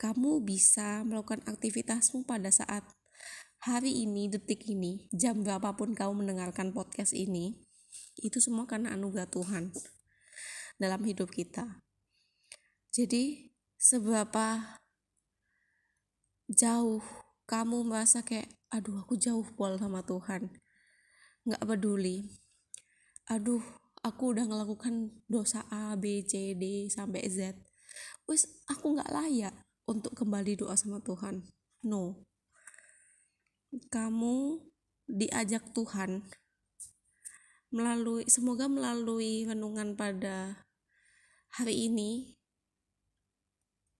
Kamu 0.00 0.40
bisa 0.40 1.04
melakukan 1.04 1.44
aktivitasmu 1.44 2.24
pada 2.24 2.48
saat 2.48 2.86
hari 3.60 4.08
ini, 4.08 4.32
detik 4.32 4.64
ini, 4.64 5.04
jam 5.12 5.44
berapapun 5.44 5.92
kamu 5.92 6.24
mendengarkan 6.24 6.72
podcast 6.72 7.12
ini, 7.12 7.60
itu 8.16 8.40
semua 8.40 8.64
karena 8.64 8.96
anugerah 8.96 9.28
Tuhan 9.28 9.68
dalam 10.80 11.00
hidup 11.04 11.28
kita. 11.28 11.84
Jadi, 12.88 13.52
seberapa 13.76 14.80
jauh 16.48 17.04
kamu 17.44 17.84
merasa 17.84 18.24
kayak, 18.24 18.48
aduh 18.72 19.04
aku 19.04 19.20
jauh 19.20 19.44
pol 19.54 19.76
sama 19.76 20.00
Tuhan. 20.08 20.48
Nggak 21.44 21.64
peduli. 21.68 22.32
Aduh, 23.28 23.62
aku 24.00 24.32
udah 24.32 24.48
ngelakukan 24.48 25.12
dosa 25.28 25.68
A, 25.68 25.94
B, 26.00 26.24
C, 26.24 26.56
D, 26.56 26.88
sampai 26.88 27.28
Z. 27.28 27.54
wis 28.30 28.46
aku 28.70 28.94
nggak 28.94 29.10
layak 29.10 29.54
untuk 29.90 30.14
kembali 30.14 30.54
doa 30.54 30.78
sama 30.78 31.02
Tuhan 31.02 31.42
no 31.82 32.29
kamu 33.90 34.58
diajak 35.06 35.70
Tuhan 35.74 36.26
melalui 37.70 38.26
semoga 38.26 38.66
melalui 38.66 39.46
renungan 39.46 39.94
pada 39.94 40.66
hari 41.54 41.86
ini 41.86 42.34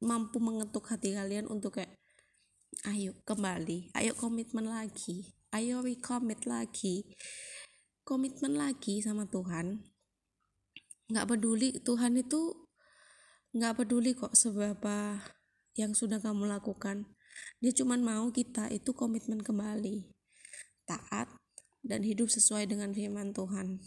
mampu 0.02 0.42
mengetuk 0.42 0.90
hati 0.90 1.14
kalian 1.14 1.46
untuk 1.46 1.78
kayak 1.78 1.94
ayo 2.90 3.14
kembali 3.22 3.94
ayo 3.94 4.14
komitmen 4.18 4.66
lagi 4.66 5.38
ayo 5.54 5.82
recommit 5.82 6.46
lagi 6.46 7.06
komitmen 8.10 8.58
lagi 8.58 8.98
sama 8.98 9.22
Tuhan. 9.30 9.86
Nggak 11.14 11.26
peduli 11.30 11.78
Tuhan 11.78 12.18
itu 12.18 12.66
nggak 13.54 13.78
peduli 13.78 14.18
kok 14.18 14.34
seberapa 14.34 15.22
yang 15.78 15.94
sudah 15.94 16.18
kamu 16.18 16.50
lakukan 16.50 17.06
dia 17.60 17.72
cuma 17.76 17.98
mau 18.00 18.32
kita 18.32 18.70
itu 18.72 18.90
komitmen 18.96 19.42
kembali 19.44 20.08
taat 20.88 21.28
dan 21.80 22.04
hidup 22.04 22.28
sesuai 22.28 22.68
dengan 22.68 22.92
firman 22.92 23.32
Tuhan 23.32 23.80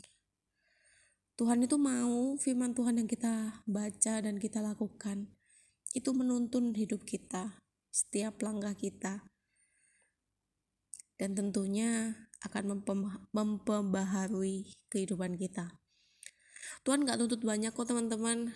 Tuhan 1.33 1.65
itu 1.65 1.75
mau 1.81 2.37
firman 2.37 2.77
Tuhan 2.77 3.01
yang 3.01 3.09
kita 3.09 3.65
baca 3.65 4.13
dan 4.21 4.37
kita 4.37 4.61
lakukan 4.61 5.33
itu 5.93 6.09
menuntun 6.13 6.73
hidup 6.77 7.05
kita 7.05 7.57
setiap 7.93 8.41
langkah 8.41 8.73
kita 8.73 9.25
dan 11.17 11.37
tentunya 11.37 12.17
akan 12.43 12.83
memperbaharui 13.31 14.75
kehidupan 14.91 15.39
kita. 15.39 15.71
Tuhan 16.83 17.07
gak 17.07 17.15
tuntut 17.23 17.41
banyak 17.47 17.71
kok 17.71 17.87
teman-teman. 17.87 18.51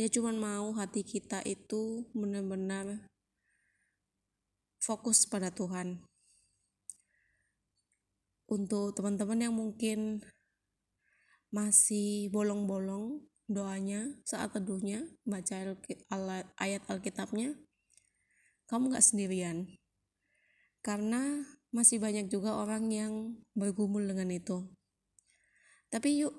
Dia 0.00 0.08
cuma 0.08 0.32
mau 0.32 0.72
hati 0.76 1.04
kita 1.04 1.44
itu 1.44 2.08
benar-benar 2.16 3.08
fokus 4.86 5.26
pada 5.26 5.50
Tuhan. 5.50 5.98
Untuk 8.46 8.94
teman-teman 8.94 9.42
yang 9.42 9.54
mungkin 9.58 10.22
masih 11.50 12.30
bolong-bolong 12.30 13.26
doanya 13.50 14.14
saat 14.22 14.54
teduhnya, 14.54 15.02
baca 15.26 15.74
ayat 16.62 16.82
Alkitabnya, 16.86 17.58
kamu 18.70 18.94
gak 18.94 19.02
sendirian. 19.02 19.66
Karena 20.86 21.42
masih 21.74 21.98
banyak 21.98 22.30
juga 22.30 22.54
orang 22.54 22.86
yang 22.94 23.34
bergumul 23.58 24.06
dengan 24.06 24.30
itu. 24.30 24.70
Tapi 25.90 26.22
yuk, 26.22 26.34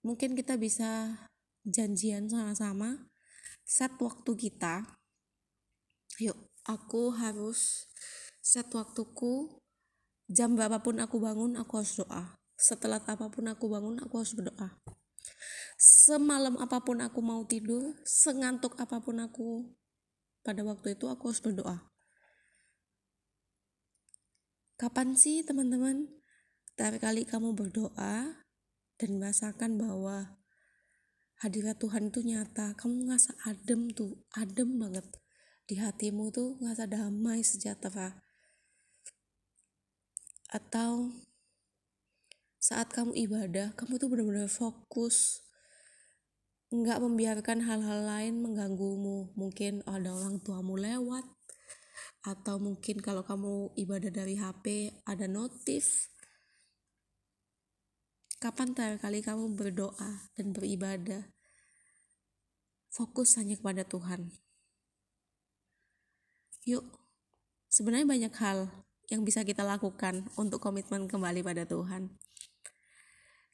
mungkin 0.00 0.32
kita 0.32 0.56
bisa 0.56 1.20
janjian 1.68 2.32
sama-sama 2.32 3.12
set 3.68 3.92
waktu 4.00 4.32
kita. 4.32 4.88
Yuk, 6.20 6.49
aku 6.70 7.10
harus 7.10 7.90
set 8.38 8.70
waktuku 8.70 9.58
jam 10.30 10.54
berapapun 10.54 11.02
aku 11.02 11.18
bangun 11.18 11.58
aku 11.58 11.82
harus 11.82 11.98
doa. 11.98 12.38
Setelah 12.54 13.02
apa 13.02 13.26
pun 13.32 13.50
aku 13.50 13.66
bangun 13.66 13.98
aku 13.98 14.22
harus 14.22 14.36
berdoa. 14.38 14.78
Semalam 15.80 16.60
apa 16.60 16.84
pun 16.84 17.00
aku 17.00 17.18
mau 17.24 17.42
tidur, 17.48 17.96
sengantuk 18.04 18.76
apa 18.76 19.00
pun 19.00 19.18
aku 19.18 19.64
pada 20.44 20.60
waktu 20.62 20.94
itu 20.94 21.08
aku 21.08 21.32
harus 21.32 21.42
berdoa. 21.42 21.90
Kapan 24.76 25.12
sih 25.16 25.44
teman-teman 25.44 26.08
terakhir 26.76 27.00
kali 27.00 27.22
kamu 27.28 27.52
berdoa 27.52 28.44
dan 28.96 29.10
merasakan 29.16 29.76
bahwa 29.80 30.40
hadirat 31.40 31.80
Tuhan 31.80 32.12
itu 32.12 32.20
nyata, 32.24 32.76
kamu 32.76 33.08
ngerasa 33.08 33.32
adem 33.48 33.88
tuh, 33.92 34.20
adem 34.36 34.76
banget 34.76 35.04
di 35.70 35.78
hatimu 35.78 36.34
tuh 36.34 36.58
ngerasa 36.58 36.90
damai 36.90 37.46
sejahtera. 37.46 38.18
Atau 40.50 41.14
saat 42.58 42.90
kamu 42.90 43.14
ibadah, 43.30 43.70
kamu 43.78 44.02
tuh 44.02 44.10
benar-benar 44.10 44.50
fokus, 44.50 45.46
nggak 46.74 46.98
membiarkan 46.98 47.62
hal-hal 47.62 48.02
lain 48.02 48.42
mengganggumu. 48.42 49.30
Mungkin 49.38 49.86
ada 49.86 50.10
orang 50.10 50.42
tuamu 50.42 50.74
lewat, 50.74 51.22
atau 52.26 52.58
mungkin 52.58 52.98
kalau 52.98 53.22
kamu 53.22 53.70
ibadah 53.78 54.10
dari 54.10 54.36
HP 54.36 54.92
ada 55.08 55.24
notif 55.24 56.12
kapan 58.40 58.76
terakhir 58.76 59.00
kali 59.00 59.20
kamu 59.24 59.56
berdoa 59.56 60.28
dan 60.36 60.52
beribadah 60.52 61.32
fokus 62.92 63.40
hanya 63.40 63.56
kepada 63.56 63.88
Tuhan 63.88 64.32
yuk. 66.66 66.84
Sebenarnya 67.70 68.08
banyak 68.08 68.34
hal 68.34 68.66
yang 69.12 69.22
bisa 69.22 69.46
kita 69.46 69.62
lakukan 69.62 70.26
untuk 70.34 70.58
komitmen 70.58 71.06
kembali 71.06 71.46
pada 71.46 71.62
Tuhan. 71.62 72.10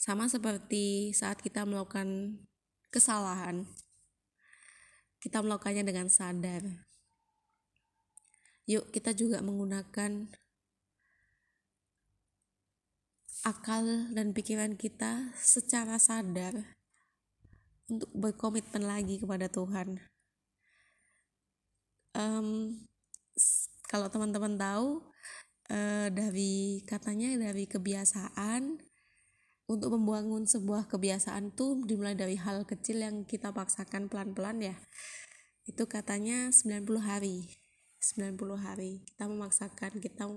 Sama 0.01 0.29
seperti 0.29 1.13
saat 1.13 1.41
kita 1.45 1.69
melakukan 1.69 2.41
kesalahan 2.89 3.69
kita 5.27 5.43
melakukannya 5.43 5.83
dengan 5.83 6.07
sadar. 6.07 6.63
Yuk 8.71 8.95
kita 8.95 9.11
juga 9.11 9.43
menggunakan 9.43 10.31
akal 13.43 14.11
dan 14.15 14.31
pikiran 14.31 14.79
kita 14.79 15.35
secara 15.35 15.99
sadar 15.99 16.79
untuk 17.91 18.11
berkomitmen 18.15 18.87
lagi 18.87 19.19
kepada 19.19 19.51
Tuhan. 19.51 19.99
Um, 22.15 22.79
kalau 23.87 24.11
teman-teman 24.11 24.57
tahu 24.59 25.05
uh, 25.71 26.09
dari 26.11 26.83
katanya 26.89 27.37
dari 27.39 27.69
kebiasaan 27.69 28.81
untuk 29.67 29.99
membangun 29.99 30.47
sebuah 30.47 30.87
kebiasaan 30.87 31.55
tuh 31.55 31.83
dimulai 31.87 32.15
dari 32.15 32.39
hal 32.39 32.67
kecil 32.67 33.03
yang 33.03 33.27
kita 33.27 33.51
paksakan 33.51 34.07
pelan-pelan 34.07 34.63
ya. 34.63 34.77
Itu 35.67 35.91
katanya 35.91 36.55
90 36.55 36.87
hari. 37.03 37.51
90 38.15 38.39
hari 38.61 39.03
kita 39.03 39.27
memaksakan 39.27 39.99
kita 39.99 40.31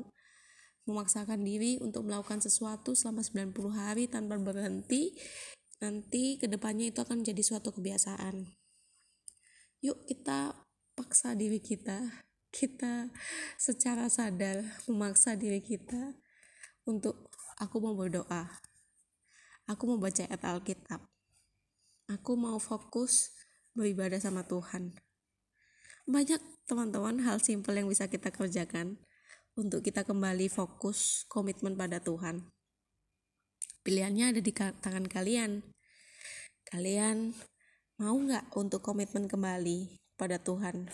memaksakan 0.90 1.46
diri 1.46 1.78
untuk 1.78 2.10
melakukan 2.10 2.42
sesuatu 2.42 2.98
selama 2.98 3.22
90 3.22 3.54
hari 3.70 4.10
tanpa 4.10 4.42
berhenti 4.42 5.14
nanti 5.80 6.42
ke 6.42 6.50
depannya 6.50 6.90
itu 6.90 7.00
akan 7.06 7.22
jadi 7.22 7.40
suatu 7.46 7.70
kebiasaan 7.70 8.50
yuk 9.86 10.02
kita 10.10 10.58
paksa 10.98 11.38
diri 11.38 11.62
kita 11.62 12.26
kita 12.50 13.14
secara 13.56 14.10
sadar 14.10 14.66
memaksa 14.90 15.38
diri 15.38 15.62
kita 15.62 16.18
untuk 16.90 17.30
aku 17.62 17.78
mau 17.82 17.94
berdoa 17.94 18.50
aku 19.70 19.84
mau 19.86 20.00
baca 20.02 20.26
ayat 20.26 20.42
Alkitab 20.44 21.02
aku 22.10 22.32
mau 22.34 22.58
fokus 22.58 23.34
beribadah 23.78 24.18
sama 24.18 24.46
Tuhan 24.46 24.98
banyak 26.10 26.42
teman-teman 26.66 27.22
hal 27.22 27.38
simpel 27.38 27.78
yang 27.78 27.86
bisa 27.86 28.10
kita 28.10 28.34
kerjakan 28.34 28.98
untuk 29.60 29.86
kita 29.86 30.08
kembali 30.08 30.48
fokus 30.48 31.28
komitmen 31.28 31.76
pada 31.76 32.00
Tuhan. 32.00 32.48
Pilihannya 33.84 34.34
ada 34.34 34.42
di 34.42 34.50
tangan 34.56 35.06
kalian. 35.06 35.62
Kalian 36.66 37.36
mau 38.00 38.16
nggak 38.16 38.56
untuk 38.56 38.80
komitmen 38.80 39.28
kembali 39.28 40.02
pada 40.16 40.40
Tuhan? 40.40 40.88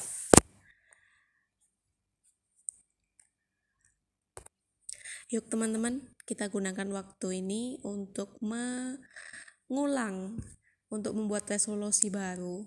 Yuk 5.33 5.49
teman-teman, 5.49 6.13
kita 6.29 6.53
gunakan 6.53 6.85
waktu 6.93 7.41
ini 7.41 7.81
untuk 7.81 8.38
mengulang, 8.45 10.38
untuk 10.93 11.17
membuat 11.17 11.49
resolusi 11.49 12.13
baru 12.13 12.61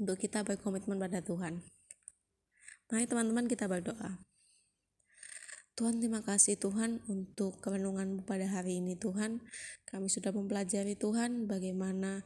untuk 0.00 0.16
kita 0.16 0.40
berkomitmen 0.48 0.96
pada 0.96 1.20
Tuhan. 1.20 1.60
Mari 2.88 3.04
teman-teman 3.04 3.44
kita 3.44 3.68
berdoa. 3.68 4.16
Tuhan 5.76 6.00
terima 6.00 6.24
kasih 6.24 6.56
Tuhan 6.56 7.04
untuk 7.10 7.60
kemenungan 7.60 8.24
pada 8.24 8.48
hari 8.48 8.80
ini 8.80 8.96
Tuhan. 8.96 9.44
Kami 9.84 10.08
sudah 10.08 10.32
mempelajari 10.32 10.96
Tuhan 10.96 11.44
bagaimana 11.44 12.24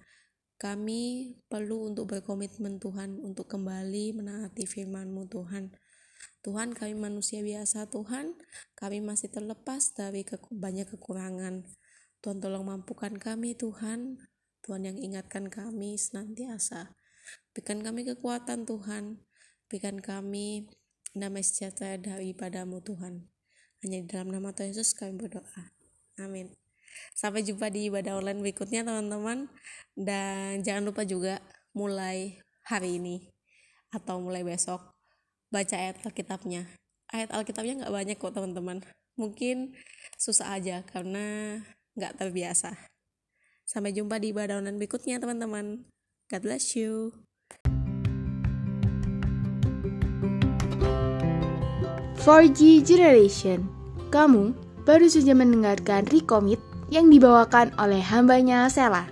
kami 0.55 1.35
perlu 1.51 1.91
untuk 1.91 2.15
berkomitmen 2.15 2.79
Tuhan 2.79 3.19
untuk 3.25 3.51
kembali 3.51 4.15
menaati 4.23 4.71
firman-Mu 4.71 5.27
Tuhan. 5.27 5.75
Tuhan 6.49 6.73
kami 6.73 6.97
manusia 6.97 7.45
biasa 7.45 7.93
Tuhan, 7.93 8.33
kami 8.73 9.05
masih 9.05 9.29
terlepas 9.29 9.93
dari 9.93 10.25
banyak 10.49 10.89
kekurangan. 10.97 11.61
Tuhan 12.25 12.41
tolong 12.41 12.65
mampukan 12.65 13.13
kami 13.21 13.53
Tuhan, 13.53 14.17
Tuhan 14.65 14.81
yang 14.89 14.97
ingatkan 14.97 15.53
kami 15.53 16.01
senantiasa. 16.01 16.97
Berikan 17.53 17.85
kami 17.85 18.09
kekuatan 18.09 18.65
Tuhan. 18.65 19.21
Berikan 19.69 20.01
kami 20.01 20.73
damai 21.13 21.45
sejahtera 21.45 22.01
daripadamu 22.01 22.81
Tuhan. 22.81 23.29
Hanya 23.85 24.01
di 24.01 24.09
dalam 24.09 24.33
nama 24.33 24.49
Tuhan 24.49 24.73
Yesus 24.73 24.97
kami 24.97 25.21
berdoa. 25.21 25.77
Amin. 26.17 26.57
Sampai 27.13 27.45
jumpa 27.45 27.69
di 27.69 27.93
ibadah 27.93 28.25
online 28.25 28.41
berikutnya 28.41 28.89
teman-teman. 28.89 29.53
Dan 29.93 30.65
jangan 30.65 30.89
lupa 30.89 31.05
juga 31.05 31.45
mulai 31.77 32.41
hari 32.65 32.97
ini 32.97 33.29
atau 33.93 34.17
mulai 34.25 34.49
besok 34.49 34.98
baca 35.49 35.75
ayat 35.77 35.97
Alkitabnya. 36.05 36.69
Ayat 37.09 37.33
Alkitabnya 37.33 37.85
nggak 37.85 37.95
banyak 37.95 38.17
kok 38.21 38.37
teman-teman. 38.37 38.85
Mungkin 39.17 39.75
susah 40.21 40.55
aja 40.55 40.85
karena 40.85 41.59
nggak 41.97 42.21
terbiasa. 42.21 42.77
Sampai 43.65 43.93
jumpa 43.93 44.21
di 44.21 44.33
ibadah 44.33 44.61
online 44.61 44.81
berikutnya 44.81 45.21
teman-teman. 45.21 45.89
God 46.29 46.43
bless 46.45 46.77
you. 46.77 47.13
g 52.29 52.85
Generation, 52.85 53.65
kamu 54.13 54.53
baru 54.85 55.09
saja 55.09 55.33
mendengarkan 55.33 56.05
Recommit 56.13 56.61
yang 56.93 57.09
dibawakan 57.09 57.73
oleh 57.81 58.05
hambanya 58.05 58.69
Sela. 58.69 59.09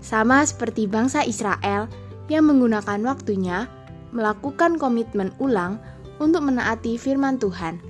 Sama 0.00 0.40
seperti 0.48 0.88
bangsa 0.88 1.28
Israel 1.28 1.92
yang 2.32 2.48
menggunakan 2.48 3.04
waktunya 3.04 3.68
melakukan 4.12 4.76
komitmen 4.76 5.32
ulang 5.40 5.80
untuk 6.20 6.44
menaati 6.44 7.00
firman 7.00 7.40
Tuhan. 7.40 7.80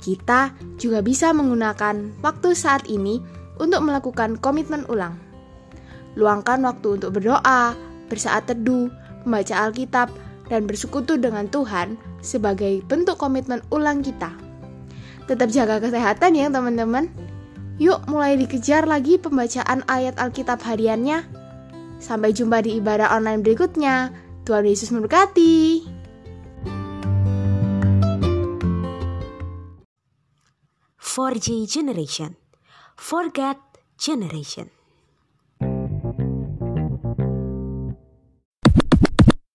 Kita 0.00 0.52
juga 0.76 1.00
bisa 1.00 1.30
menggunakan 1.30 2.20
waktu 2.20 2.52
saat 2.52 2.84
ini 2.90 3.22
untuk 3.60 3.84
melakukan 3.84 4.36
komitmen 4.40 4.84
ulang. 4.90 5.16
Luangkan 6.18 6.64
waktu 6.66 7.00
untuk 7.00 7.20
berdoa, 7.20 7.76
bersaat 8.10 8.50
teduh, 8.50 8.90
membaca 9.22 9.54
Alkitab, 9.68 10.08
dan 10.50 10.66
bersekutu 10.66 11.14
dengan 11.14 11.46
Tuhan 11.46 11.94
sebagai 12.20 12.82
bentuk 12.90 13.16
komitmen 13.20 13.62
ulang 13.70 14.02
kita. 14.02 14.34
Tetap 15.30 15.46
jaga 15.54 15.78
kesehatan 15.78 16.34
ya 16.34 16.50
teman-teman. 16.50 17.06
Yuk 17.78 18.02
mulai 18.10 18.34
dikejar 18.34 18.84
lagi 18.84 19.16
pembacaan 19.16 19.86
ayat 19.86 20.18
Alkitab 20.18 20.58
hariannya. 20.60 21.22
Sampai 22.02 22.34
jumpa 22.34 22.66
di 22.66 22.82
ibadah 22.82 23.14
online 23.14 23.46
berikutnya. 23.46 24.10
Tuhan 24.44 24.64
Yesus 24.66 24.90
memberkati. 24.90 25.84
For 30.96 31.36
G 31.36 31.68
Generation, 31.68 32.38
Forget 32.96 33.60
Generation. 34.00 34.79